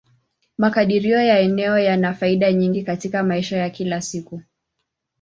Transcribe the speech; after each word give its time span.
Makadirio 0.57 1.21
ya 1.21 1.39
eneo 1.39 1.79
yana 1.79 2.13
faida 2.13 2.51
nyingi 2.53 2.83
katika 2.83 3.23
maisha 3.23 3.57
ya 3.57 3.69
kila 3.69 4.01
siku. 4.01 4.41